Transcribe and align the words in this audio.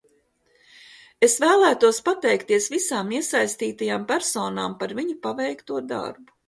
Es 1.27 1.35
vēlētos 1.43 2.01
pateikties 2.09 2.71
visām 2.79 3.15
iesaistītajām 3.21 4.11
personām 4.15 4.79
par 4.83 5.01
viņu 5.03 5.19
paveikto 5.29 5.83
darbu. 5.97 6.33